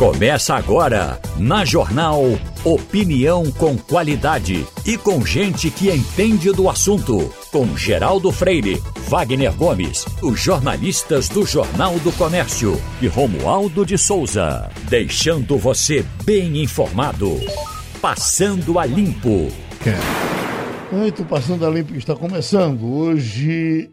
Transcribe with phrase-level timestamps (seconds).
[0.00, 2.22] Começa agora, na Jornal
[2.64, 7.30] Opinião com qualidade e com gente que entende do assunto.
[7.52, 14.70] Com Geraldo Freire, Wagner Gomes, os jornalistas do Jornal do Comércio e Romualdo de Souza.
[14.88, 17.38] Deixando você bem informado.
[18.00, 19.48] Passando a Limpo.
[20.90, 22.90] Muito Passando a Limpo está começando.
[22.90, 23.90] Hoje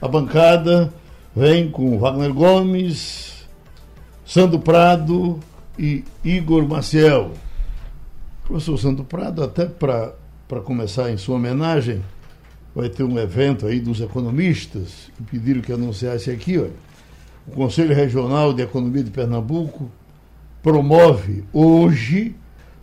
[0.00, 0.94] a bancada
[1.34, 3.41] vem com Wagner Gomes,
[4.24, 5.40] Sandro Prado
[5.78, 7.32] e Igor Maciel.
[8.44, 12.02] Professor Sandro Prado, até para começar em sua homenagem,
[12.74, 16.70] vai ter um evento aí dos economistas que pediram que anunciasse aqui, olha.
[17.46, 19.90] O Conselho Regional de Economia de Pernambuco
[20.62, 22.36] promove hoje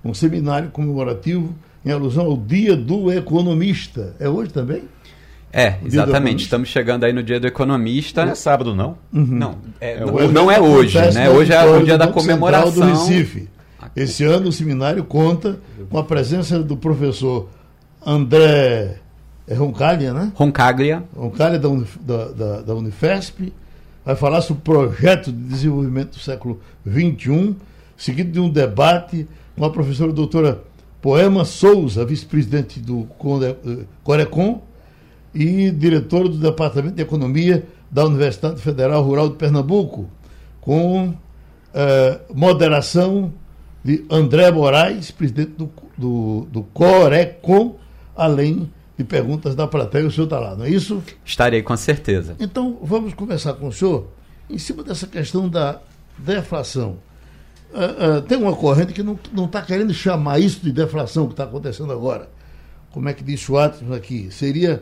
[0.04, 4.16] um seminário comemorativo em alusão ao Dia do Economista.
[4.20, 4.84] É hoje também?
[5.52, 6.44] É, exatamente.
[6.44, 8.26] Estamos chegando aí no dia do economista.
[8.26, 8.98] Não é sábado, não?
[9.12, 9.26] Uhum.
[9.26, 11.30] Não, é, é, não, não é hoje, né?
[11.30, 12.72] Hoje é o dia da comemoração.
[12.72, 13.50] do Recife.
[13.96, 17.50] Esse ano o seminário conta com a presença do professor
[18.06, 19.00] André
[19.56, 20.32] Roncaglia, né?
[20.36, 21.04] Roncaglia.
[21.16, 23.52] Roncaglia da, da, da, Unifesp.
[24.06, 27.56] Vai falar sobre o projeto de desenvolvimento do século XXI,
[27.98, 30.64] seguido de um debate com a professora doutora
[31.02, 33.08] Poema Souza, vice-presidente do
[34.04, 34.62] Corecon,
[35.34, 40.10] e diretor do Departamento de Economia da Universidade Federal Rural de Pernambuco,
[40.62, 41.14] com
[41.74, 43.34] eh, moderação
[43.84, 47.78] de André Moraes, presidente do, do, do Corecom,
[48.16, 50.06] além de perguntas da plateia.
[50.06, 51.02] O senhor está lá, não é isso?
[51.24, 52.36] Estarei, com certeza.
[52.40, 54.08] Então, vamos começar com o senhor
[54.50, 55.80] em cima dessa questão da
[56.18, 56.98] deflação.
[57.72, 61.44] Uh, uh, tem uma corrente que não está querendo chamar isso de deflação que está
[61.44, 62.28] acontecendo agora.
[62.92, 64.30] Como é que disse o Atlas aqui?
[64.32, 64.82] Seria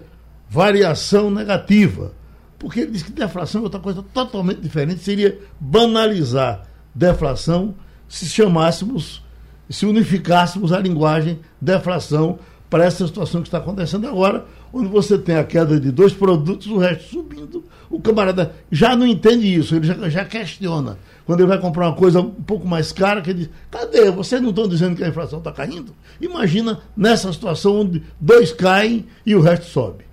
[0.49, 2.13] variação negativa.
[2.57, 7.75] Porque ele diz que deflação é outra coisa totalmente diferente, seria banalizar deflação
[8.07, 9.23] se chamássemos,
[9.69, 15.35] se unificássemos a linguagem deflação para essa situação que está acontecendo agora, onde você tem
[15.35, 17.63] a queda de dois produtos, o resto subindo.
[17.89, 20.97] O camarada já não entende isso, ele já, já questiona.
[21.25, 24.11] Quando ele vai comprar uma coisa um pouco mais cara, que ele diz: cadê?
[24.11, 25.93] Vocês não estão dizendo que a inflação está caindo?
[26.19, 30.06] Imagina nessa situação onde dois caem e o resto sobe.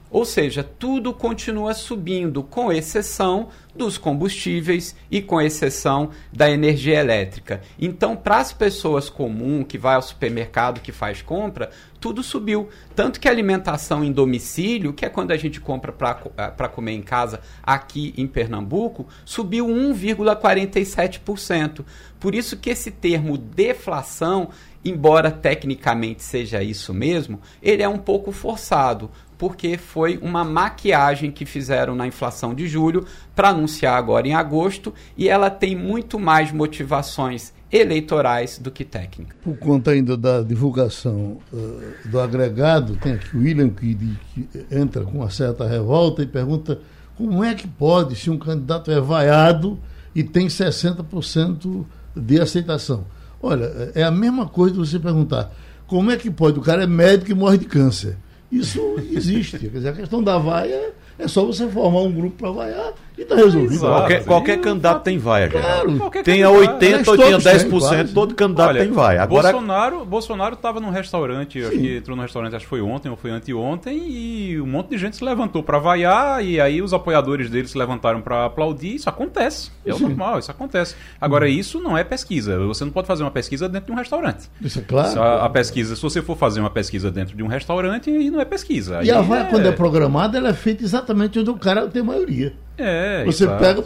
[0.10, 7.62] Ou seja, tudo continua subindo, com exceção dos combustíveis e com exceção da energia elétrica.
[7.80, 11.70] Então, para as pessoas comuns que vai ao supermercado, que faz compra,
[12.00, 12.70] tudo subiu.
[12.96, 16.94] Tanto que a alimentação em domicílio, que é quando a gente compra para eh, comer
[16.94, 21.84] em casa aqui em Pernambuco, subiu 1,47%.
[22.20, 24.50] Por isso que esse termo deflação,
[24.84, 31.46] embora tecnicamente seja isso mesmo, ele é um pouco forçado porque foi uma maquiagem que
[31.46, 33.06] fizeram na inflação de julho
[33.36, 39.38] para anunciar agora em agosto e ela tem muito mais motivações eleitorais do que técnicas.
[39.44, 43.96] Por conta ainda da divulgação uh, do agregado, tem aqui o William que,
[44.34, 46.80] que, entra com uma certa revolta e pergunta
[47.16, 49.78] como é que pode, se um candidato é vaiado
[50.16, 51.86] e tem 60%
[52.16, 53.06] de aceitação.
[53.42, 55.54] Olha, é a mesma coisa de você perguntar
[55.86, 58.18] como é que pode, o cara é médico e morre de câncer.
[58.52, 59.60] Isso existe.
[59.60, 63.22] Quer dizer, a questão da vaia é só você formar um grupo para vaiar E
[63.24, 63.74] está resolvido.
[63.74, 63.94] Exato.
[63.94, 65.98] Qualquer, qualquer candidato tem vaia, Claro.
[65.98, 66.74] Qualquer Tenha candidato.
[66.74, 68.14] 80 Mas ou tenha todos têm, 10%, quase.
[68.14, 69.24] todo candidato Olha, tem vaia.
[69.24, 73.10] Agora, Bolsonaro, Bolsonaro estava num restaurante, acho que entrou no restaurante, acho que foi ontem
[73.10, 76.94] ou foi anteontem, e um monte de gente se levantou para vaiar, e aí os
[76.94, 78.96] apoiadores dele se levantaram para aplaudir.
[78.96, 79.72] Isso acontece.
[79.84, 80.96] É o normal, isso acontece.
[81.20, 82.60] Agora, isso não é pesquisa.
[82.60, 84.50] Você não pode fazer uma pesquisa dentro de um restaurante.
[84.62, 85.10] Isso é claro.
[85.10, 88.30] Se a, a pesquisa, se você for fazer uma pesquisa dentro de um restaurante, aí
[88.30, 88.98] não é pesquisa.
[89.04, 92.04] E Aí a vaia, quando é programada, ela é feita exatamente onde o cara tem
[92.04, 92.54] maioria.
[92.78, 93.84] É, Você pega,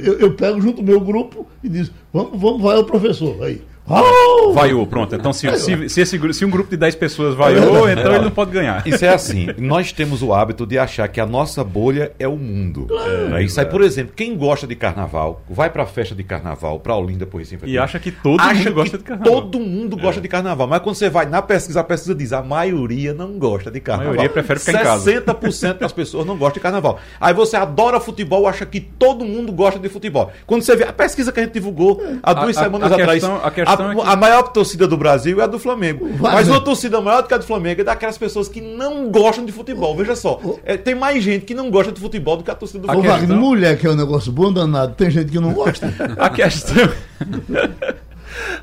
[0.00, 3.42] eu, eu pego junto o meu grupo e diz, vamos, vamos vai o professor.
[3.42, 3.62] Aí.
[3.88, 4.52] Oh!
[4.52, 5.14] Vaiou, pronto.
[5.14, 8.30] Então, se, se, se, esse, se um grupo de 10 pessoas vaiou, então ele não
[8.30, 8.86] pode ganhar.
[8.86, 12.36] Isso é assim, nós temos o hábito de achar que a nossa bolha é o
[12.36, 12.86] mundo.
[13.30, 13.42] Né?
[13.44, 17.26] Isso aí, por exemplo, quem gosta de carnaval, vai pra festa de carnaval, pra Olinda,
[17.26, 17.68] por exemplo.
[17.68, 19.32] E acha que todo acha mundo gosta de carnaval.
[19.32, 19.36] É.
[19.40, 20.66] Todo mundo gosta de carnaval.
[20.66, 24.12] Mas quando você vai na pesquisa, a pesquisa diz a maioria não gosta de carnaval.
[24.14, 25.10] maioria prefere ficar em casa.
[25.12, 26.98] 60% das pessoas não gostam de carnaval.
[27.20, 30.30] Aí você adora futebol, acha que todo mundo gosta de futebol.
[30.46, 32.94] Quando você vê a pesquisa que a gente divulgou há duas A- a- semanas a
[32.94, 33.40] atrás, questão-
[33.82, 36.08] a é que- a maior torcida do Brasil é a do Flamengo.
[36.18, 36.54] Vai, Mas né?
[36.54, 39.52] uma torcida maior do que a do Flamengo é daquelas pessoas que não gostam de
[39.52, 39.96] futebol.
[39.96, 42.80] Veja só, é, tem mais gente que não gosta de futebol do que a torcida
[42.80, 43.34] do Flamengo.
[43.34, 45.92] Mulher que é um negócio bom danado, tem gente que não gosta.
[46.18, 46.88] A questão.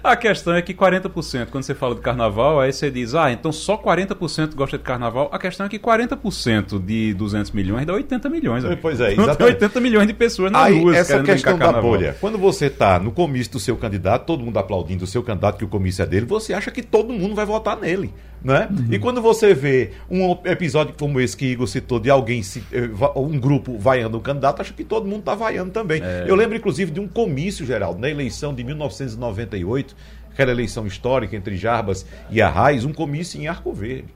[0.04, 3.52] A questão é que 40%, quando você fala de carnaval, aí você diz, ah, então
[3.52, 5.30] só 40% gosta de carnaval.
[5.32, 8.66] A questão é que 40% de 200 milhões dá 80 milhões.
[8.66, 8.82] amigo.
[8.82, 9.56] Pois é, exatamente.
[9.56, 12.16] 80 milhões de pessoas nas Aí, ruas essa questão da bolha.
[12.20, 15.66] Quando você está no comício do seu candidato, todo mundo aplaudindo o seu candidato, que
[15.66, 18.14] o comício é dele, você acha que todo mundo vai votar nele.
[18.46, 18.70] Né?
[18.92, 22.88] E quando você vê um episódio como esse que Igor citou, de alguém, se, eh,
[23.16, 26.00] um grupo vaiando um candidato, acha que todo mundo está vaiando também.
[26.28, 29.96] Eu lembro, inclusive, de um comício, Geraldo, na eleição de 1998,
[30.32, 34.14] aquela eleição histórica entre Jarbas e Arraes, um comício em Arco Verde.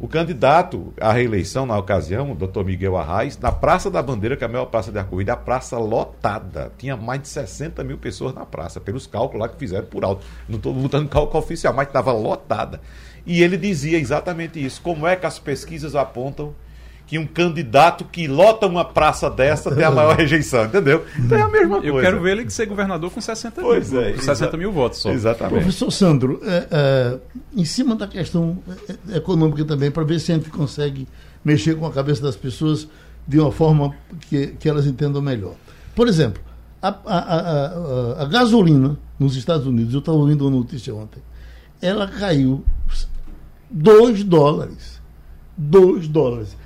[0.00, 4.44] O candidato à reeleição, na ocasião, o doutor Miguel Arraes, na Praça da Bandeira, que
[4.44, 6.72] é a maior praça de Arco Verde, a praça lotada.
[6.76, 10.26] Tinha mais de 60 mil pessoas na praça, pelos cálculos lá que fizeram por alto.
[10.48, 12.80] Não estou botando cálculo oficial, mas estava lotada.
[13.26, 14.80] E ele dizia exatamente isso.
[14.82, 16.54] Como é que as pesquisas apontam
[17.06, 21.04] que um candidato que lota uma praça dessa tem a maior rejeição, entendeu?
[21.18, 21.86] Então é a mesma coisa.
[21.96, 24.72] Eu quero ver ele ser governador com 60 mil, Pois é, com 60 exa- mil
[24.72, 25.10] votos só.
[25.10, 25.54] Exatamente.
[25.54, 27.18] Professor Sandro, é, é,
[27.54, 28.58] em cima da questão
[29.10, 31.06] é, econômica também, para ver se a gente consegue
[31.44, 32.88] mexer com a cabeça das pessoas
[33.28, 33.94] de uma forma
[34.28, 35.54] que, que elas entendam melhor.
[35.94, 36.42] Por exemplo,
[36.80, 41.20] a, a- a- a- a gasolina nos Estados Unidos, eu estava ouvindo uma notícia ontem,
[41.80, 42.64] ela caiu
[43.72, 45.00] 2 dólares.
[45.56, 46.56] 2 dólares.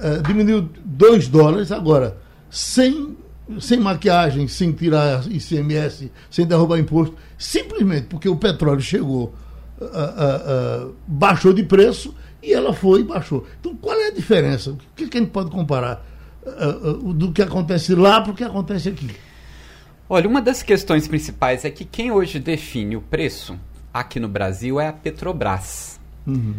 [0.00, 2.16] É, diminuiu 2 dólares agora,
[2.50, 3.16] sem,
[3.60, 9.34] sem maquiagem, sem tirar ICMS, sem derrubar imposto, simplesmente porque o petróleo chegou,
[9.80, 13.44] ah, baixou de preço e ela foi e baixou.
[13.58, 14.70] Então, qual é a diferença?
[14.70, 16.06] O que, que a gente pode comparar
[17.16, 19.10] do que acontece lá para o que acontece aqui?
[20.08, 23.58] Olha, uma das questões principais é que quem hoje define o preço
[23.92, 26.01] aqui no Brasil é a Petrobras.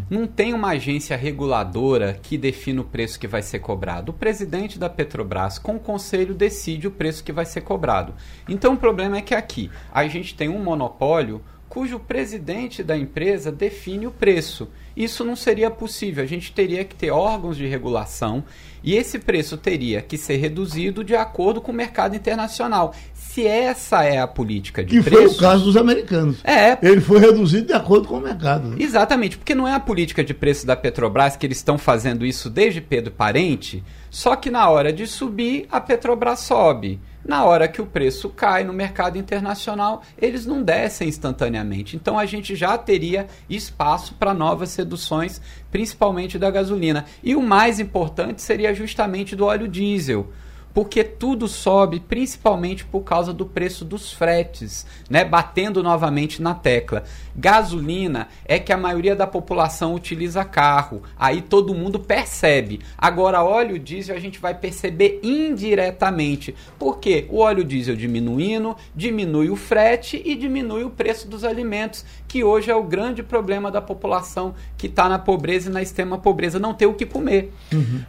[0.10, 4.12] Não tem uma agência reguladora que define o preço que vai ser cobrado.
[4.12, 8.13] O presidente da Petrobras, com o conselho, decide o preço que vai ser cobrado.
[8.48, 11.42] Então o problema é que aqui a gente tem um monopólio
[11.74, 14.69] cujo presidente da empresa define o preço.
[14.95, 16.24] Isso não seria possível.
[16.24, 18.44] A gente teria que ter órgãos de regulação
[18.83, 22.94] e esse preço teria que ser reduzido de acordo com o mercado internacional.
[23.33, 25.35] Se essa é a política de Que foi preço.
[25.35, 26.38] o caso dos americanos.
[26.44, 28.68] É, Ele foi reduzido de acordo com o mercado.
[28.69, 28.75] né?
[28.80, 32.47] Exatamente, porque não é a política de preço da Petrobras que eles estão fazendo isso
[32.47, 37.00] desde Pedro Parente, só que na hora de subir, a Petrobras sobe.
[37.25, 41.95] Na hora que o preço cai no mercado internacional, eles não descem instantaneamente.
[41.95, 45.41] Então a gente já teria espaço para novas reduções,
[45.72, 47.05] principalmente da gasolina.
[47.24, 50.27] E o mais importante seria justamente do óleo diesel
[50.74, 55.24] porque tudo sobe principalmente por causa do preço dos fretes, né?
[55.24, 57.03] Batendo novamente na tecla.
[57.36, 62.82] Gasolina é que a maioria da população utiliza carro, aí todo mundo percebe.
[62.98, 69.56] Agora, óleo diesel a gente vai perceber indiretamente, porque o óleo diesel diminuindo, diminui o
[69.56, 74.56] frete e diminui o preço dos alimentos, que hoje é o grande problema da população
[74.75, 77.54] que está na pobreza e na extrema pobreza, não ter o que comer.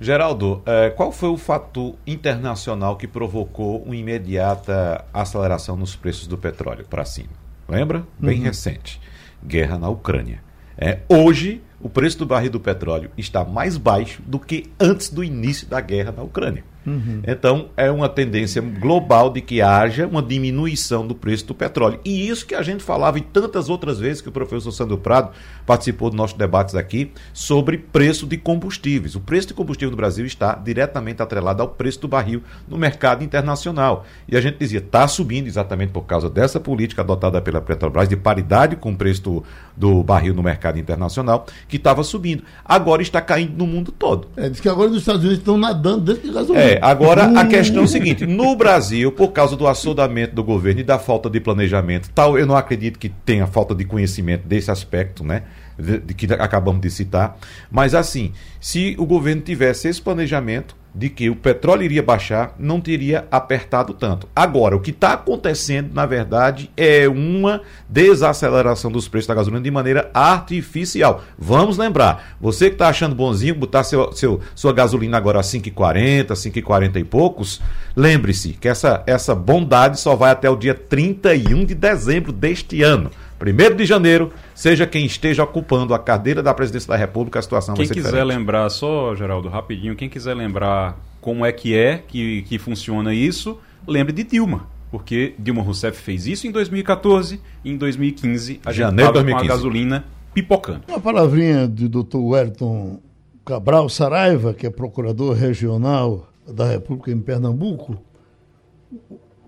[0.01, 6.39] Geraldo, eh, qual foi o fator internacional que provocou uma imediata aceleração nos preços do
[6.39, 7.29] petróleo para cima?
[7.69, 8.03] Lembra?
[8.19, 8.99] Bem recente.
[9.47, 10.43] Guerra na Ucrânia.
[10.79, 15.23] É, hoje, o preço do barril do petróleo está mais baixo do que antes do
[15.23, 16.65] início da guerra na Ucrânia.
[16.87, 17.23] Uhum.
[17.27, 21.99] Então, é uma tendência global de que haja uma diminuição do preço do petróleo.
[22.05, 25.31] E isso que a gente falava e tantas outras vezes que o professor Sandro Prado
[25.67, 29.15] participou dos nossos debates aqui sobre preço de combustíveis.
[29.15, 33.25] O preço de combustível no Brasil está diretamente atrelado ao preço do barril no mercado
[33.25, 34.05] internacional.
[34.29, 38.17] E a gente dizia, está subindo exatamente por causa dessa política adotada pela Petrobras de
[38.17, 39.45] paridade com o preço do,
[39.77, 42.43] do barril no mercado internacional, que estava subindo.
[42.65, 44.29] Agora está caindo no mundo todo.
[44.37, 46.65] É, diz que agora os Estados Unidos estão nadando dentro de gasolina.
[46.65, 50.81] É, agora a questão é o seguinte: no Brasil, por causa do assodamento do governo
[50.81, 54.71] e da falta de planejamento, tal, eu não acredito que tenha falta de conhecimento desse
[54.71, 55.43] aspecto, né?
[55.79, 57.37] De, de, que acabamos de citar.
[57.71, 62.81] Mas assim, se o governo tivesse esse planejamento, de que o petróleo iria baixar, não
[62.81, 64.29] teria apertado tanto.
[64.35, 69.71] Agora, o que está acontecendo, na verdade, é uma desaceleração dos preços da gasolina de
[69.71, 71.25] maneira artificial.
[71.37, 76.29] Vamos lembrar, você que está achando bonzinho botar seu, seu, sua gasolina agora a 5,40,
[76.29, 77.61] 5,40 e poucos,
[77.97, 83.11] lembre-se que essa, essa bondade só vai até o dia 31 de dezembro deste ano.
[83.49, 87.75] 1 de janeiro, seja quem esteja ocupando a cadeira da presidência da República, a situação
[87.75, 88.39] quem vai ser Quem quiser diferente.
[88.39, 93.59] lembrar, só, Geraldo, rapidinho, quem quiser lembrar como é que é que, que funciona isso,
[93.87, 94.69] lembre de Dilma.
[94.91, 99.43] Porque Dilma Rousseff fez isso em 2014 e em 2015 a gente estava com a
[99.43, 100.83] gasolina pipocando.
[100.87, 102.19] Uma palavrinha do Dr.
[102.19, 103.01] Wellington
[103.45, 107.99] Cabral Saraiva, que é procurador regional da República em Pernambuco,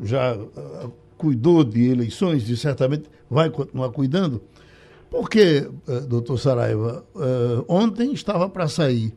[0.02, 4.42] já uh, cuidou de eleições e certamente vai continuar cuidando.
[5.10, 9.14] Porque, uh, doutor Saraiva, uh, ontem estava para sair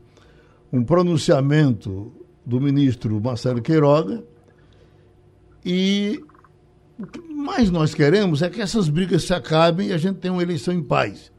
[0.72, 2.12] um pronunciamento
[2.44, 4.24] do ministro Marcelo Queiroga
[5.64, 6.22] e
[6.98, 10.32] o que mais nós queremos é que essas brigas se acabem e a gente tenha
[10.32, 11.32] uma eleição em paz.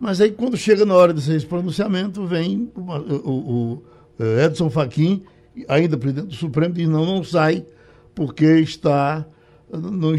[0.00, 3.82] Mas aí, quando chega na hora desse pronunciamento, vem o, o,
[4.18, 5.24] o Edson Fachin,
[5.68, 7.66] ainda presidente do Supremo, diz: não, não sai,
[8.14, 9.26] porque está
[9.70, 10.12] não,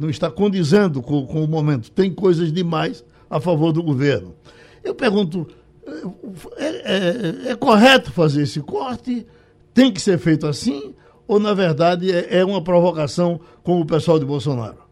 [0.00, 1.90] não está condizendo com, com, o momento.
[1.90, 4.34] Tem coisas demais a favor do governo.
[4.82, 5.46] Eu pergunto:
[6.56, 9.26] é, é, é, correto fazer esse corte?
[9.74, 10.94] Tem que ser feito assim?
[11.26, 14.88] Ou, na verdade, é, é uma provocação com o pessoal de Bolsonaro?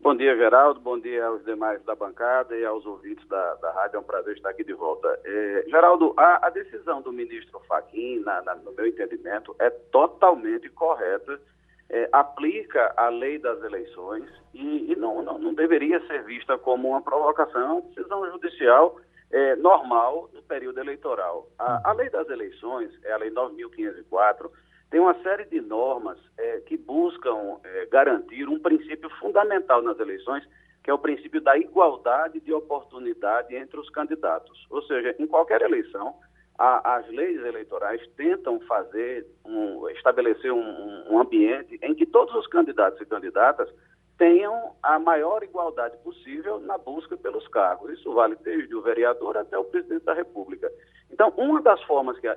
[0.00, 0.80] Bom dia, Geraldo.
[0.80, 3.96] Bom dia aos demais da bancada e aos ouvintes da, da rádio.
[3.96, 5.08] É um prazer estar aqui de volta.
[5.24, 10.68] É, Geraldo, a, a, decisão do ministro Fachin, na, na, no meu entendimento, é totalmente
[10.68, 11.40] correta
[11.90, 16.88] é, aplica a lei das eleições e, e não, não, não, deveria ser vista como
[16.88, 18.96] uma provocação, decisão judicial
[19.30, 21.48] é, normal no período eleitoral.
[21.58, 24.50] A, a, lei das eleições, é a lei 9.504,
[24.90, 30.46] tem uma série de normas é, que buscam é, garantir um princípio fundamental nas eleições,
[30.82, 34.66] que é o princípio da igualdade de oportunidade entre os candidatos.
[34.70, 36.14] Ou seja, em qualquer eleição,
[36.58, 42.46] a, as leis eleitorais tentam fazer, um, estabelecer um, um, ambiente em que todos os
[42.46, 43.68] candidatos e candidatas
[44.16, 47.90] tenham a maior igualdade possível na busca pelos cargos.
[47.98, 50.70] Isso vale desde o vereador até o presidente da República.
[51.10, 52.36] Então, uma das formas que, a,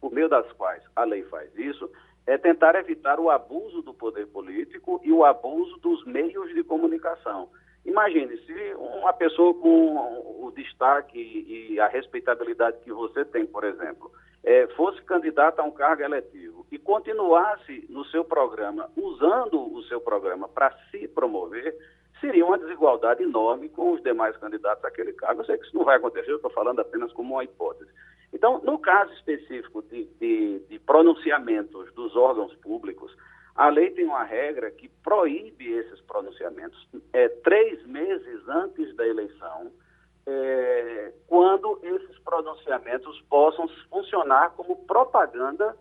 [0.00, 1.90] por meio das quais a lei faz isso
[2.26, 7.50] é tentar evitar o abuso do poder político e o abuso dos meios de comunicação.
[7.84, 14.10] Imagine se uma pessoa com o destaque e a respeitabilidade que você tem, por exemplo,
[14.44, 20.00] é, fosse candidata a um cargo eletivo e continuasse no seu programa, usando o seu
[20.00, 21.74] programa para se promover,
[22.20, 25.40] seria uma desigualdade enorme com os demais candidatos àquele cargo.
[25.40, 27.90] Eu sei que isso não vai acontecer, eu estou falando apenas como uma hipótese.
[28.32, 33.14] Então, no caso específico de, de, de pronunciamentos dos órgãos públicos,
[33.60, 39.70] a lei tem uma regra que proíbe esses pronunciamentos é, três meses antes da eleição,
[40.26, 45.76] é, quando esses pronunciamentos possam funcionar como propaganda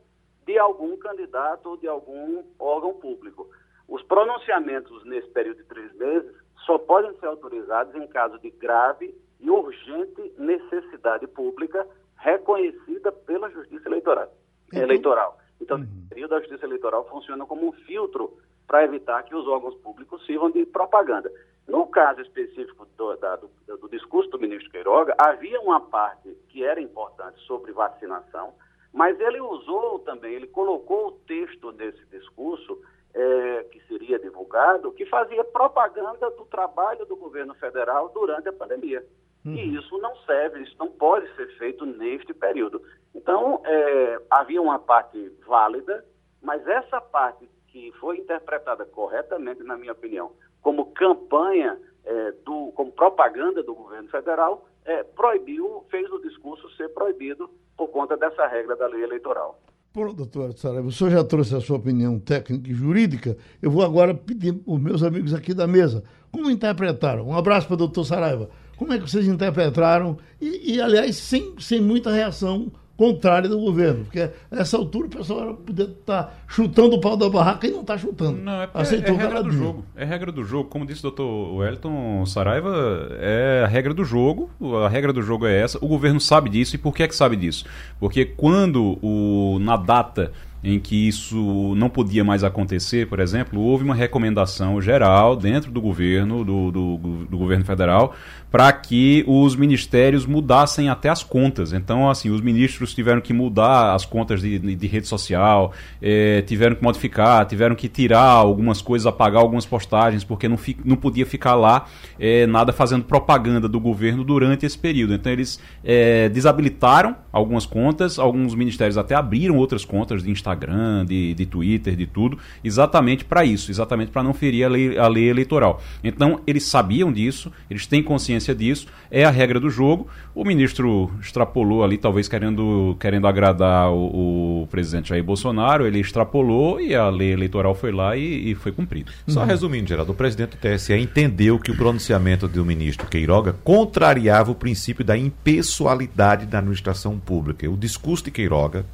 [0.45, 3.49] de algum candidato ou de algum órgão público.
[3.87, 9.15] Os pronunciamentos nesse período de três meses só podem ser autorizados em caso de grave
[9.39, 14.33] e urgente necessidade pública reconhecida pela Justiça Eleitoral.
[14.67, 15.38] Então, eleitoral.
[15.61, 16.03] Então, uhum.
[16.05, 18.37] o período da Justiça Eleitoral funciona como um filtro
[18.67, 21.31] para evitar que os órgãos públicos sirvam de propaganda.
[21.67, 26.63] No caso específico do, da, do, do, discurso do ministro Queiroga, havia uma parte que
[26.63, 28.53] era importante sobre vacinação,
[28.91, 32.81] mas ele usou também, ele colocou o texto desse discurso,
[33.13, 39.05] é, que seria divulgado, que fazia propaganda do trabalho do governo federal durante a pandemia.
[39.45, 39.55] Uhum.
[39.55, 42.81] E isso não serve, isso não pode ser feito neste período.
[43.15, 46.05] Então, é, havia uma parte válida,
[46.41, 50.31] mas essa parte que foi interpretada corretamente, na minha opinião,
[50.61, 56.89] como campanha, é, do, como propaganda do governo federal, é, proibiu, fez o discurso ser
[56.89, 59.59] proibido por conta dessa regra da lei eleitoral.
[59.91, 63.35] Pronto, doutor Saraiva, o senhor já trouxe a sua opinião técnica e jurídica.
[63.61, 66.03] Eu vou agora pedir os meus amigos aqui da mesa.
[66.31, 67.27] Como interpretaram?
[67.27, 68.49] Um abraço para o doutor Saraiva.
[68.79, 70.17] Como é que vocês interpretaram?
[70.39, 75.09] E, e, aliás, sem, sem muita reação contrária do governo, porque a essa altura o
[75.09, 78.41] pessoal podia estar tá chutando o pau da barraca e não está chutando.
[78.41, 79.85] Não, é, Aceitou é, é regra do jogo.
[79.97, 80.69] É regra do jogo.
[80.69, 82.71] Como disse o doutor Wellington Saraiva,
[83.19, 84.49] é a regra do jogo.
[84.85, 85.77] A regra do jogo é essa.
[85.81, 86.75] O governo sabe disso.
[86.75, 87.65] E por que é que sabe disso?
[87.99, 90.31] Porque quando, o, na data
[90.63, 95.81] em que isso não podia mais acontecer, por exemplo, houve uma recomendação geral dentro do
[95.81, 96.97] governo, do, do,
[97.29, 98.13] do governo federal,
[98.51, 101.71] para que os ministérios mudassem até as contas.
[101.71, 106.75] Então, assim, os ministros tiveram que mudar as contas de, de rede social, eh, tiveram
[106.75, 111.25] que modificar, tiveram que tirar algumas coisas, apagar algumas postagens, porque não, fi, não podia
[111.25, 111.85] ficar lá
[112.19, 115.13] eh, nada fazendo propaganda do governo durante esse período.
[115.13, 121.33] Então, eles eh, desabilitaram algumas contas, alguns ministérios até abriram outras contas de Instagram, de,
[121.33, 125.29] de Twitter, de tudo, exatamente para isso, exatamente para não ferir a lei, a lei
[125.29, 125.81] eleitoral.
[126.03, 130.07] Então, eles sabiam disso, eles têm consciência disso, é a regra do jogo.
[130.33, 136.79] O ministro extrapolou ali, talvez querendo, querendo agradar o, o presidente Jair Bolsonaro, ele extrapolou
[136.79, 139.11] e a lei eleitoral foi lá e, e foi cumprida.
[139.27, 139.45] Só uhum.
[139.45, 144.55] resumindo, Geraldo, o presidente do TSE entendeu que o pronunciamento do ministro Queiroga contrariava o
[144.55, 147.69] princípio da impessoalidade da administração pública.
[147.69, 148.85] O discurso de Queiroga,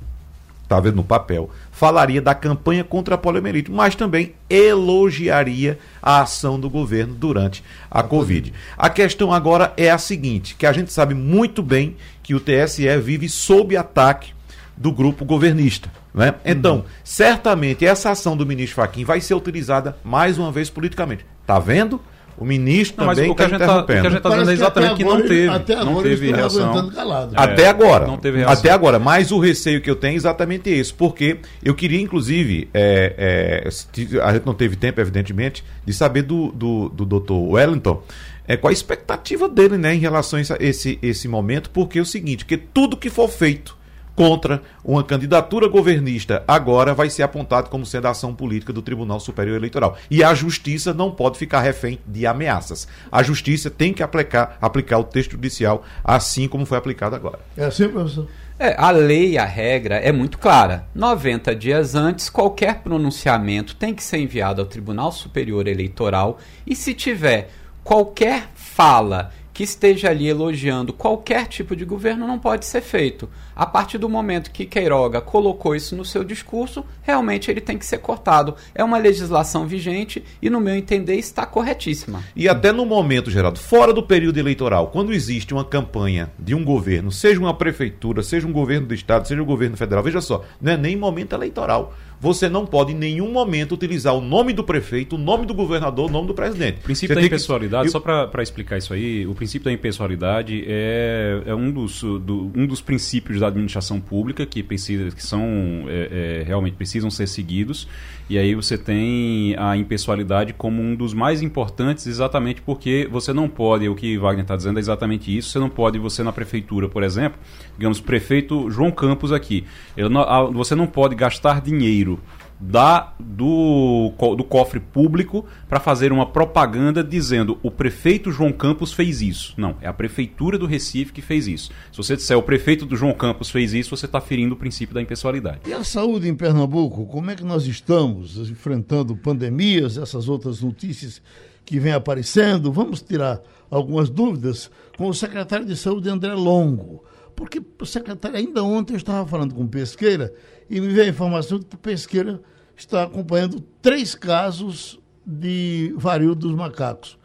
[0.66, 6.60] está vendo no papel, falaria da campanha contra a poliomielite, mas também elogiaria a ação
[6.60, 8.52] do governo durante a Covid.
[8.78, 12.86] A questão agora é a seguinte, que a gente sabe muito bem que o TSE
[12.98, 14.34] vive sob ataque
[14.76, 15.90] do grupo governista.
[16.14, 16.34] Né?
[16.44, 16.84] Então, uhum.
[17.04, 21.26] certamente essa ação do ministro Faquim vai ser utilizada mais uma vez politicamente.
[21.46, 22.02] Tá vendo?
[22.38, 23.68] O ministro não, também está interrompendo.
[23.68, 26.32] Tá, o que a gente está dizendo é exatamente que, não teve, até não teve
[26.32, 26.90] reação.
[26.90, 27.36] Calado.
[27.36, 28.08] É, até agora.
[28.08, 28.54] Não teve reação.
[28.54, 29.00] Até agora.
[29.00, 30.94] Mas o receio que eu tenho é exatamente esse.
[30.94, 36.52] Porque eu queria, inclusive, é, é, a gente não teve tempo, evidentemente, de saber do,
[36.52, 38.04] do, do doutor Wellington
[38.48, 41.70] é, qual a expectativa dele né, em relação a esse, esse momento.
[41.70, 43.78] Porque é o seguinte, que tudo que for feito
[44.16, 49.20] contra uma candidatura governista agora vai ser apontado como sendo a ação política do Tribunal
[49.20, 49.98] Superior Eleitoral.
[50.10, 52.88] E a justiça não pode ficar refém de ameaças.
[53.12, 57.40] A justiça tem que aplicar, aplicar o texto judicial assim como foi aplicado agora.
[57.58, 58.28] É assim, professor?
[58.58, 60.88] É, a lei, a regra é muito clara.
[60.96, 66.94] 90 dias antes, qualquer pronunciamento tem que ser enviado ao Tribunal Superior Eleitoral e se
[66.94, 67.50] tiver
[67.84, 73.30] qualquer fala que esteja ali elogiando qualquer tipo de governo não pode ser feito.
[73.56, 77.86] A partir do momento que Queiroga colocou isso no seu discurso, realmente ele tem que
[77.86, 78.56] ser cortado.
[78.76, 82.22] É uma legislação vigente e, no meu entender, está corretíssima.
[82.36, 86.66] E até no momento, Geraldo, fora do período eleitoral, quando existe uma campanha de um
[86.66, 90.44] governo, seja uma prefeitura, seja um governo do estado, seja um governo federal, veja só,
[90.60, 94.64] não é nem momento eleitoral você não pode em nenhum momento utilizar o nome do
[94.64, 96.80] prefeito, o nome do governador, o nome do presidente.
[96.80, 97.92] O princípio você da impessoalidade, que...
[97.92, 102.66] só para explicar isso aí, o princípio da impessoalidade é, é um, dos, do, um
[102.66, 107.88] dos princípios da administração pública que, precisa, que são é, é, realmente precisam ser seguidos.
[108.28, 113.48] E aí você tem a impessoalidade como um dos mais importantes, exatamente porque você não
[113.48, 116.90] pode, o que Wagner está dizendo é exatamente isso, você não pode, você na prefeitura,
[116.90, 117.40] por exemplo,
[117.78, 119.64] digamos, prefeito João Campos aqui,
[119.96, 122.20] não, você não pode gastar dinheiro
[122.60, 129.22] da, do, do cofre público para fazer uma propaganda dizendo o prefeito João Campos fez
[129.22, 129.54] isso.
[129.58, 131.72] Não, é a prefeitura do Recife que fez isso.
[131.92, 134.96] Se você disser o prefeito do João Campos fez isso, você está ferindo o princípio
[134.96, 135.62] da impessoalidade.
[135.68, 141.22] E a saúde em Pernambuco, como é que nós estamos enfrentando pandemias, essas outras notícias
[141.66, 142.72] que vêm aparecendo?
[142.72, 147.04] Vamos tirar algumas dúvidas com o secretário de Saúde, André Longo.
[147.36, 150.34] Porque o secretário, ainda ontem eu estava falando com o Pesqueira
[150.70, 152.42] e me veio a informação que o Pesqueira
[152.76, 157.18] está acompanhando três casos de varíola dos macacos.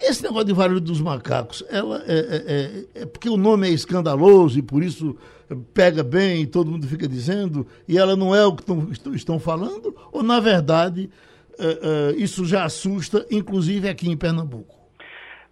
[0.00, 3.70] Esse negócio de varíola dos macacos, ela é, é, é, é, porque o nome é
[3.70, 5.16] escandaloso e por isso
[5.72, 9.38] pega bem e todo mundo fica dizendo, e ela não é o que tão, estão
[9.38, 11.10] falando, ou na verdade
[11.58, 14.74] é, é, isso já assusta, inclusive aqui em Pernambuco?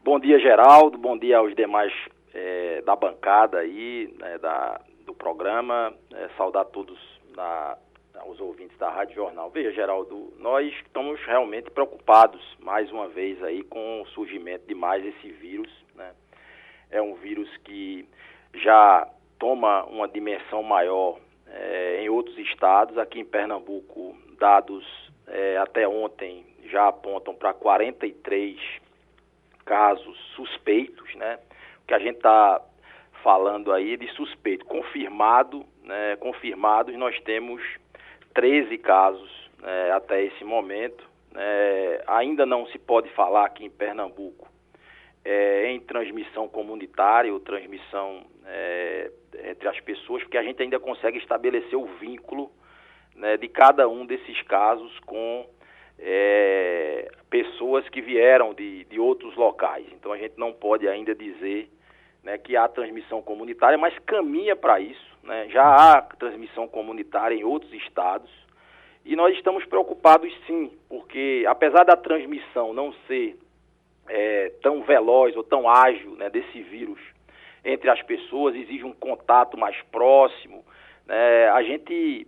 [0.04, 1.92] Bom dia, Geraldo, bom dia aos demais
[2.40, 5.92] é, da bancada aí, né, da, do programa,
[6.36, 6.98] saudar todos
[7.36, 7.76] na,
[8.26, 9.50] os ouvintes da Rádio Jornal.
[9.50, 15.04] Veja, Geraldo, nós estamos realmente preocupados, mais uma vez, aí com o surgimento de mais
[15.04, 15.70] esse vírus.
[15.94, 16.12] Né?
[16.90, 18.08] É um vírus que
[18.54, 19.06] já
[19.38, 22.96] toma uma dimensão maior é, em outros estados.
[22.98, 24.84] Aqui em Pernambuco, dados
[25.26, 28.58] é, até ontem já apontam para 43
[29.64, 31.38] casos suspeitos, né?
[31.90, 32.62] Que a gente está
[33.20, 37.60] falando aí de suspeito, confirmado né, confirmados, nós temos
[38.32, 41.04] 13 casos né, até esse momento.
[41.34, 44.46] É, ainda não se pode falar aqui em Pernambuco
[45.24, 49.10] é, em transmissão comunitária ou transmissão é,
[49.50, 52.52] entre as pessoas, porque a gente ainda consegue estabelecer o vínculo
[53.16, 55.44] né, de cada um desses casos com
[55.98, 59.86] é, pessoas que vieram de, de outros locais.
[59.92, 61.68] Então a gente não pode ainda dizer
[62.22, 65.18] né, que há transmissão comunitária, mas caminha para isso.
[65.22, 65.48] Né?
[65.48, 68.30] Já há transmissão comunitária em outros estados
[69.04, 73.38] e nós estamos preocupados sim, porque apesar da transmissão não ser
[74.08, 77.00] é, tão veloz ou tão ágil né, desse vírus
[77.64, 80.64] entre as pessoas, exige um contato mais próximo.
[81.06, 82.26] Né, a gente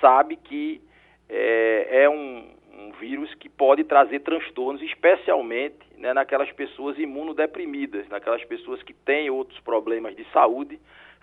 [0.00, 0.80] sabe que
[1.28, 8.44] é, é um, um, vírus que pode trazer transtornos, especialmente né, naquelas pessoas imunodeprimidas, naquelas
[8.44, 10.80] pessoas que têm outros problemas de saúde.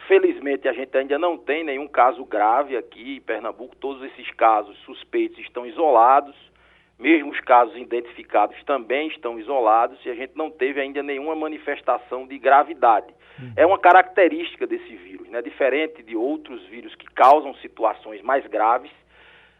[0.07, 3.75] Felizmente, a gente ainda não tem nenhum caso grave aqui em Pernambuco.
[3.75, 6.35] Todos esses casos suspeitos estão isolados
[6.99, 12.27] mesmo os casos identificados também estão isolados e a gente não teve ainda nenhuma manifestação
[12.27, 13.07] de gravidade.
[13.39, 13.53] Uhum.
[13.55, 15.41] É uma característica desse vírus, né?
[15.41, 18.91] diferente de outros vírus que causam situações mais graves.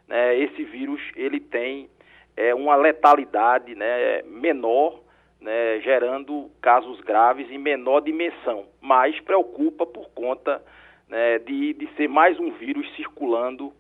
[0.10, 0.40] Né?
[0.40, 1.88] Esse vírus ele tem
[2.36, 5.02] é, uma letalidade né, menor,
[5.40, 10.62] né, gerando casos graves em menor dimensão, mas preocupa por conta
[11.08, 13.72] né, de, de ser mais um vírus circulando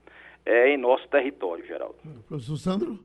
[0.45, 1.95] é, em nosso território, Geraldo.
[2.27, 2.99] Professor Sandro?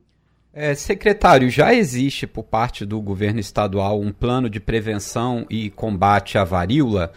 [0.53, 6.37] É, secretário, já existe por parte do governo estadual um plano de prevenção e combate
[6.37, 7.11] à varíola?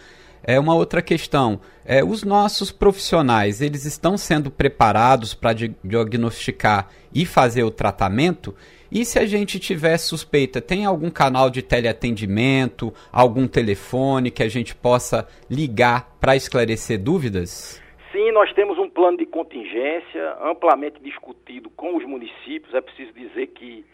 [0.51, 1.61] É uma outra questão.
[1.85, 8.55] É, os nossos profissionais, eles estão sendo preparados para diagnosticar e fazer o tratamento?
[8.91, 14.49] E se a gente tiver suspeita, tem algum canal de teleatendimento, algum telefone que a
[14.49, 17.79] gente possa ligar para esclarecer dúvidas?
[18.11, 22.73] Sim, nós temos um plano de contingência amplamente discutido com os municípios.
[22.73, 23.85] É preciso dizer que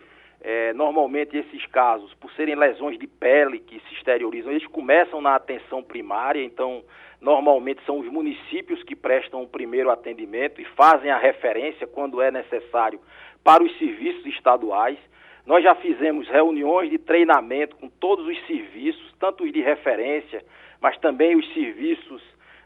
[0.48, 5.34] é, normalmente esses casos, por serem lesões de pele que se exteriorizam, eles começam na
[5.34, 6.84] atenção primária, então
[7.20, 12.30] normalmente são os municípios que prestam o primeiro atendimento e fazem a referência quando é
[12.30, 13.00] necessário
[13.44, 15.00] para os serviços estaduais.
[15.48, 20.46] Nós já fizemos reuniões de treinamento com todos os serviços, tanto os de referência,
[20.80, 22.22] mas também os serviços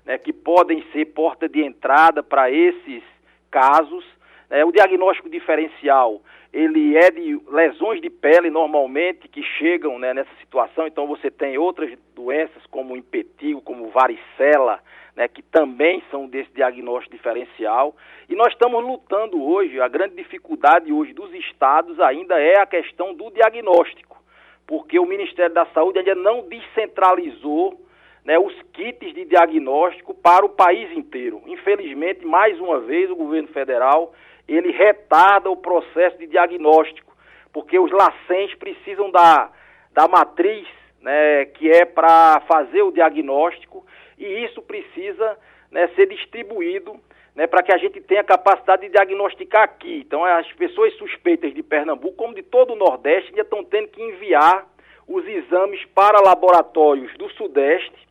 [0.06, 3.02] né, que podem ser porta de entrada para esses
[3.50, 4.04] casos.
[4.50, 10.34] É, o diagnóstico diferencial, ele é de lesões de pele normalmente que chegam né, nessa
[10.40, 14.80] situação, então você tem outras doenças como impetigo, como varicela,
[15.16, 17.96] né, que também são desse diagnóstico diferencial.
[18.28, 23.14] E nós estamos lutando hoje, a grande dificuldade hoje dos estados ainda é a questão
[23.14, 24.18] do diagnóstico,
[24.66, 27.80] porque o Ministério da Saúde ainda não descentralizou
[28.26, 31.42] né, os kits de diagnóstico para o país inteiro.
[31.46, 34.14] Infelizmente, mais uma vez, o governo federal
[34.54, 37.16] ele retarda o processo de diagnóstico,
[37.54, 39.52] porque os lacens precisam da,
[39.92, 40.68] da matriz
[41.02, 43.86] né, que é para fazer o diagnóstico
[44.18, 45.38] e isso precisa
[45.72, 47.00] né, ser distribuído
[47.36, 50.04] né, para que a gente tenha capacidade de diagnosticar aqui.
[50.06, 54.02] Então, as pessoas suspeitas de Pernambuco, como de todo o Nordeste, ainda estão tendo que
[54.02, 54.68] enviar
[55.08, 58.08] os exames para laboratórios do Sudeste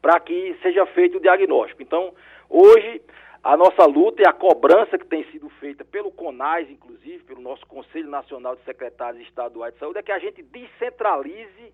[0.00, 1.82] para que seja feito o diagnóstico.
[1.82, 2.12] Então,
[2.48, 3.02] hoje,
[3.42, 7.66] a nossa luta e a cobrança que tem sido feita pelo CONAS, inclusive, pelo nosso
[7.66, 11.72] Conselho Nacional de Secretários Estaduais de Saúde, é que a gente descentralize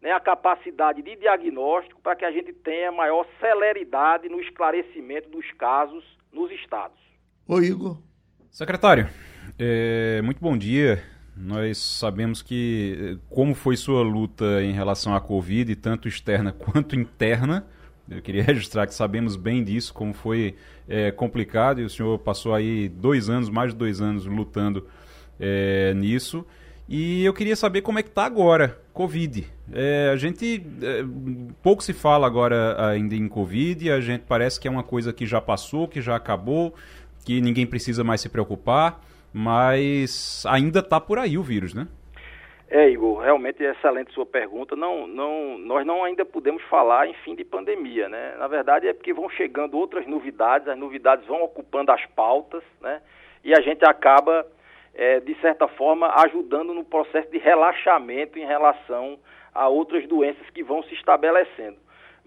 [0.00, 5.50] né, a capacidade de diagnóstico para que a gente tenha maior celeridade no esclarecimento dos
[5.52, 6.98] casos nos estados.
[7.48, 7.98] Oi, Igor.
[8.50, 9.08] Secretário,
[9.58, 11.02] é, muito bom dia.
[11.36, 17.66] Nós sabemos que como foi sua luta em relação à Covid, tanto externa quanto interna.
[18.10, 20.54] Eu queria registrar que sabemos bem disso, como foi
[20.88, 24.86] é, complicado, e o senhor passou aí dois anos, mais de dois anos, lutando
[25.38, 26.44] é, nisso.
[26.88, 29.46] E eu queria saber como é que está agora, Covid.
[29.72, 31.04] É, a gente é,
[31.62, 35.26] pouco se fala agora ainda em Covid, a gente parece que é uma coisa que
[35.26, 36.74] já passou, que já acabou,
[37.24, 41.86] que ninguém precisa mais se preocupar mas ainda está por aí o vírus, né?
[42.70, 44.76] É, Igor, realmente é excelente sua pergunta.
[44.76, 48.34] Não, não, nós não ainda podemos falar em fim de pandemia, né?
[48.38, 53.00] Na verdade é porque vão chegando outras novidades, as novidades vão ocupando as pautas, né?
[53.42, 54.46] E a gente acaba,
[54.94, 59.18] é, de certa forma, ajudando no processo de relaxamento em relação
[59.54, 61.78] a outras doenças que vão se estabelecendo.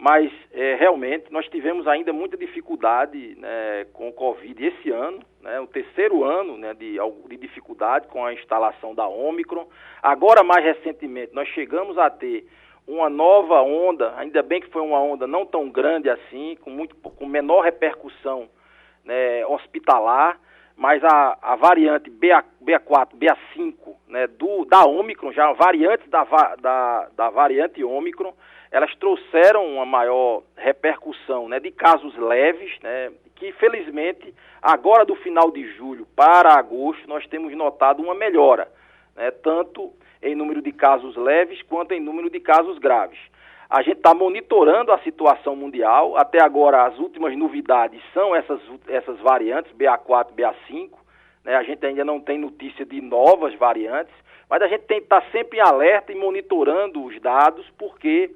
[0.01, 5.59] Mas é, realmente nós tivemos ainda muita dificuldade né, com o Covid esse ano, né,
[5.59, 6.97] o terceiro ano né, de,
[7.29, 9.67] de, dificuldade com a instalação da Omicron.
[10.01, 12.47] Agora, mais recentemente, nós chegamos a ter
[12.87, 16.95] uma nova onda, ainda bem que foi uma onda não tão grande assim, com, muito,
[16.95, 18.49] com menor repercussão
[19.05, 20.39] né, hospitalar,
[20.75, 23.75] mas a, a variante BA, BA4, BA5,
[24.07, 26.23] né, do, da Omicron, já variantes da,
[26.59, 28.33] da, da variante Omicron,
[28.71, 35.51] elas trouxeram uma maior repercussão né, de casos leves, né, que felizmente agora do final
[35.51, 38.71] de julho para agosto nós temos notado uma melhora,
[39.15, 39.91] né, tanto
[40.23, 43.19] em número de casos leves quanto em número de casos graves.
[43.69, 46.17] A gente está monitorando a situação mundial.
[46.17, 50.89] Até agora, as últimas novidades são essas, essas variantes, BA4 BA5.
[51.45, 51.55] Né?
[51.55, 54.13] A gente ainda não tem notícia de novas variantes,
[54.49, 58.31] mas a gente tem que estar tá sempre em alerta e monitorando os dados, porque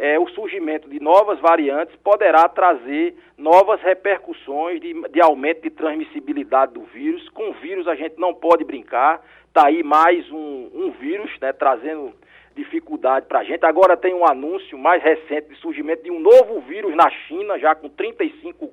[0.00, 6.72] é, o surgimento de novas variantes poderá trazer novas repercussões de, de aumento de transmissibilidade
[6.72, 7.28] do vírus.
[7.28, 9.22] Com o vírus a gente não pode brincar.
[9.46, 12.14] Está aí mais um, um vírus né, trazendo
[12.56, 13.62] dificuldade para a gente.
[13.66, 17.74] Agora tem um anúncio mais recente de surgimento de um novo vírus na China, já
[17.74, 18.70] com 35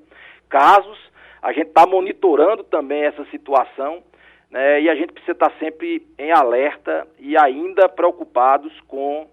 [0.47, 0.97] casos.
[1.41, 4.01] A gente está monitorando também essa situação
[4.49, 9.27] né, e a gente precisa estar tá sempre em alerta e ainda preocupados com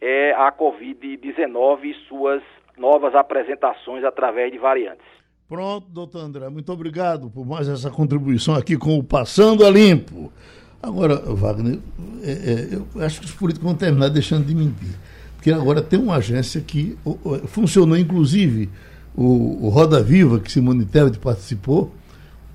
[0.00, 2.42] é, a Covid-19 e suas
[2.76, 5.06] novas apresentações através de variantes.
[5.48, 10.32] Pronto, doutor André, muito obrigado por mais essa contribuição aqui com o Passando a Limpo.
[10.82, 11.78] Agora, Wagner,
[12.22, 14.94] é, é, eu acho que os políticos vão terminar deixando de mentir.
[15.36, 16.96] Porque agora tem uma agência que
[17.46, 18.70] funcionou, inclusive,
[19.14, 21.94] o, o Roda Viva, que Simone Tebet participou,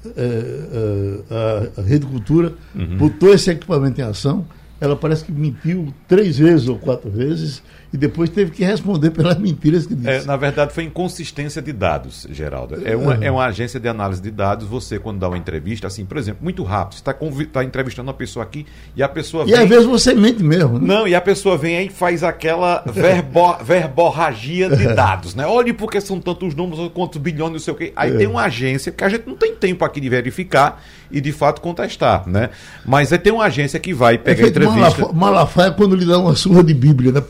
[0.05, 2.97] é, é, a, a Rede Cultura, uhum.
[2.97, 4.45] botou esse equipamento em ação.
[4.81, 7.61] Ela parece que mentiu três vezes ou quatro vezes
[7.91, 10.09] e depois teve que responder pelas mentiras que disse.
[10.09, 12.87] É, na verdade, foi inconsistência de dados, Geraldo.
[12.87, 14.67] É uma, é uma agência de análise de dados.
[14.67, 17.13] Você, quando dá uma entrevista, assim, por exemplo, muito rápido, você está
[17.51, 18.65] tá entrevistando uma pessoa aqui
[18.95, 19.55] e a pessoa vem.
[19.55, 20.79] E às vezes você mente mesmo.
[20.79, 20.87] Né?
[20.87, 25.47] Não, e a pessoa vem aí e faz aquela verbo, verborragia de dados, né?
[25.47, 27.91] Olhe porque são tantos números, quantos bilhões, não sei o quê.
[27.95, 28.17] Aí é.
[28.17, 31.61] tem uma agência que a gente não tem tempo aqui de verificar e de fato
[31.61, 32.49] contestar, né?
[32.85, 34.79] Mas aí tem uma agência que vai pegar é entrevista.
[34.79, 37.21] Malafaia, Malafaia quando lhe dá uma surra de Bíblia, né?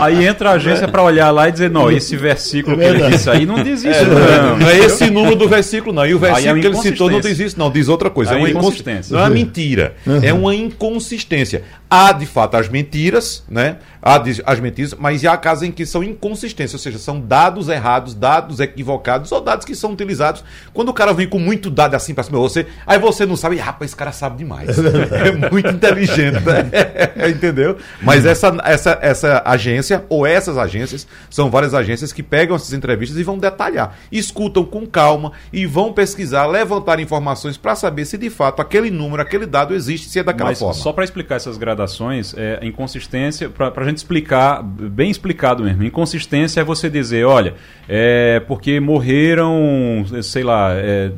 [0.00, 3.28] Aí entra a agência para olhar lá e dizer, não, esse versículo que ele disse
[3.28, 4.58] aí não diz isso, é, não.
[4.58, 6.06] Não é esse número do versículo, não.
[6.06, 7.70] E o versículo é que ele citou não diz isso, não.
[7.70, 8.34] Diz outra coisa.
[8.34, 9.14] É uma inconsistência.
[9.14, 9.94] Não é uma mentira.
[10.06, 10.20] Uhum.
[10.22, 11.64] É uma inconsistência.
[11.90, 13.78] Há, de fato, as mentiras, né?
[14.02, 18.14] Há as mentiras, mas há casos em que são inconsistências, ou seja, são dados errados,
[18.14, 20.44] dados equivocados, ou dados que são utilizados.
[20.72, 23.36] Quando o cara vem com muito dado assim para cima de você, aí você não
[23.36, 24.68] sabe, rapaz, esse cara sabe demais.
[24.78, 26.70] É muito inteligente, né?
[27.28, 27.76] entendeu?
[28.02, 33.18] Mas essa, essa, essa agência, ou essas agências, são várias agências que pegam essas entrevistas
[33.18, 33.96] e vão detalhar.
[34.10, 39.22] Escutam com calma e vão pesquisar, levantar informações para saber se de fato aquele número,
[39.22, 40.74] aquele dado existe, se é daquela Mas, forma.
[40.74, 46.60] Só para explicar essas gradações, é, inconsistência, para a gente explicar, bem explicado mesmo, inconsistência
[46.60, 47.54] é você dizer, olha,
[47.88, 51.12] é porque morreram, sei lá, é,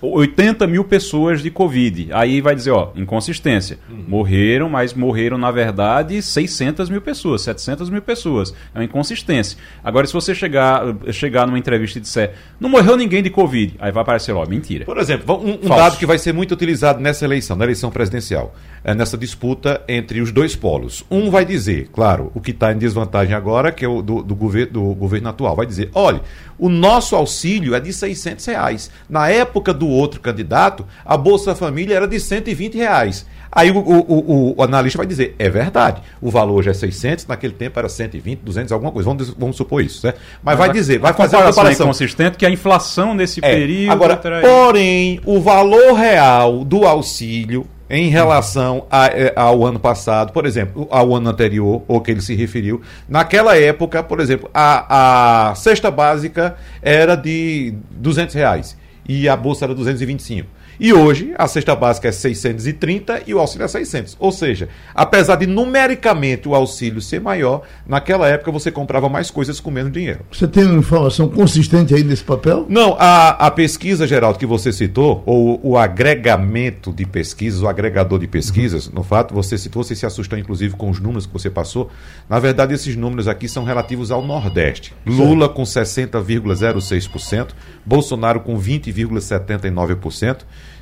[0.00, 2.08] 80 mil pessoas de Covid.
[2.12, 3.78] Aí vai dizer, ó, inconsistência.
[3.90, 4.04] Uhum.
[4.08, 8.54] Morreram, mas morreram, na verdade, 600 mil pessoas, 700 mil pessoas.
[8.74, 9.58] É uma inconsistência.
[9.82, 13.92] Agora, se você chegar, chegar numa entrevista e disser, não morreu ninguém de Covid, aí
[13.92, 14.84] vai aparecer, ó, mentira.
[14.84, 18.54] Por exemplo, um, um dado que vai ser muito utilizado nessa eleição, na eleição presidencial,
[18.84, 21.04] é nessa disputa entre os dois polos.
[21.10, 24.34] Um vai dizer, claro, o que está em desvantagem agora, que é o do, do,
[24.34, 26.20] governo, do governo atual, vai dizer, olha,
[26.58, 28.67] o nosso auxílio é de 600 reais.
[29.08, 33.26] Na época do outro candidato, a Bolsa Família era de 120 reais.
[33.50, 37.26] Aí o, o, o, o, analista vai dizer, é verdade, o valor já é 600,
[37.26, 40.12] naquele tempo era 120, 200, alguma coisa, vamos, vamos supor isso, né?
[40.42, 41.86] Mas, Mas vai a, dizer, vai fazer a comparação.
[41.86, 43.54] É consistente que a inflação nesse é.
[43.54, 43.92] período...
[43.92, 50.44] Agora, porém, o valor real do auxílio em relação a, é, ao ano passado, por
[50.44, 52.82] exemplo, ao ano anterior, ou que ele se referiu.
[53.08, 58.76] Naquela época, por exemplo, a, a cesta básica era de 200 reais
[59.08, 60.57] e a bolsa era 225.
[60.80, 64.16] E hoje a cesta básica é 630 e o auxílio é 600.
[64.18, 69.58] Ou seja, apesar de numericamente o auxílio ser maior, naquela época você comprava mais coisas
[69.58, 70.20] com menos dinheiro.
[70.30, 72.66] Você tem uma informação consistente aí nesse papel?
[72.68, 78.18] Não, a, a pesquisa, Geraldo, que você citou, ou o agregamento de pesquisas, o agregador
[78.18, 78.94] de pesquisas, uhum.
[78.96, 81.90] no fato, você citou, você se assustou inclusive com os números que você passou.
[82.28, 84.94] Na verdade, esses números aqui são relativos ao Nordeste.
[85.04, 87.48] Lula com 60,06%,
[87.84, 90.38] Bolsonaro com 20,79%.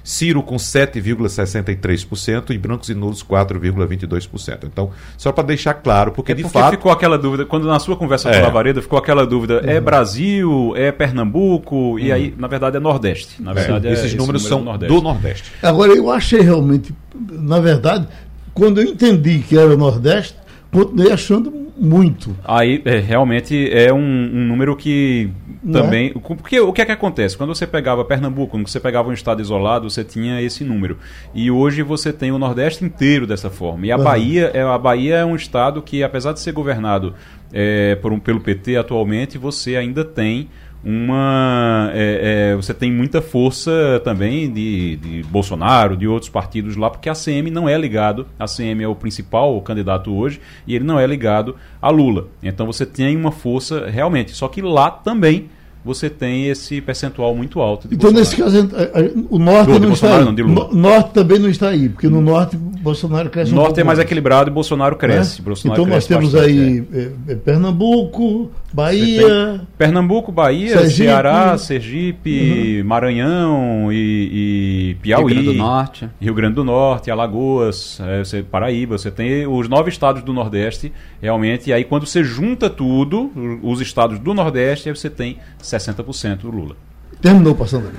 [0.06, 4.58] Ciro com 7,63% e brancos e nulos 4,22%.
[4.62, 6.70] Então, só para deixar claro, porque, é porque de fato.
[6.70, 8.34] ficou aquela dúvida, quando na sua conversa é.
[8.34, 9.70] com a Lavareda ficou aquela dúvida: é uhum.
[9.70, 11.98] é Brasil, é Pernambuco, uhum.
[11.98, 13.42] e aí, na verdade, é Nordeste.
[13.42, 14.94] Na verdade, é, esses números são do Nordeste.
[14.94, 15.52] do Nordeste.
[15.60, 18.06] Agora, eu achei realmente, na verdade,
[18.54, 20.36] quando eu entendi que era o Nordeste,
[20.70, 22.34] continuei achando muito.
[22.44, 25.30] Aí é, realmente é um, um número que
[25.62, 25.82] Não é?
[25.82, 26.06] também.
[26.08, 26.18] É?
[26.18, 27.36] Porque o que é que acontece?
[27.36, 30.98] Quando você pegava Pernambuco, quando você pegava um estado isolado, você tinha esse número.
[31.34, 33.86] E hoje você tem o Nordeste inteiro dessa forma.
[33.86, 34.04] E a uhum.
[34.04, 37.14] Bahia é a Bahia é um estado que, apesar de ser governado
[37.52, 40.48] é, por um, pelo PT atualmente, você ainda tem
[40.88, 41.90] uma.
[41.92, 47.08] É, é, você tem muita força também de, de Bolsonaro, de outros partidos lá, porque
[47.08, 48.24] a CM não é ligado.
[48.38, 52.28] A CM é o principal candidato hoje e ele não é ligado a Lula.
[52.40, 54.30] Então você tem uma força realmente.
[54.30, 55.48] Só que lá também
[55.86, 57.86] você tem esse percentual muito alto.
[57.90, 58.18] então, Bolsonaro.
[58.18, 60.20] nesse caso, o norte do, não está.
[60.20, 63.84] Não, norte também não está aí, porque no norte Bolsonaro cresce norte um Norte é
[63.84, 65.40] mais, mais equilibrado e Bolsonaro cresce.
[65.40, 65.44] É?
[65.44, 66.84] Bolsonaro então cresce nós temos bastante, aí
[67.28, 67.32] é.
[67.32, 69.62] É, Pernambuco, Bahia.
[69.78, 72.86] Pernambuco, Bahia, Sergipe, Ceará, Sergipe, uhum.
[72.86, 75.32] Maranhão e, e, Piauí.
[75.32, 76.10] Rio Grande do Norte.
[76.20, 78.98] Rio Grande do Norte, Alagoas, é, você, Paraíba.
[78.98, 81.70] Você tem os nove estados do Nordeste, realmente.
[81.70, 86.50] E aí, quando você junta tudo, os estados do Nordeste, aí você tem 60% do
[86.50, 86.76] Lula.
[87.22, 87.96] Terminou passando ali.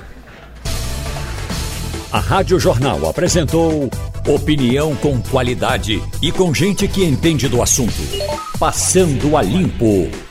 [2.12, 3.90] A Rádio Jornal apresentou
[4.28, 8.04] opinião com qualidade e com gente que entende do assunto.
[8.60, 10.27] Passando a limpo.